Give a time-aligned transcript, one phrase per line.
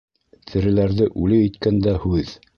[0.51, 2.39] Тереләрҙе үле иткән дә һүҙ.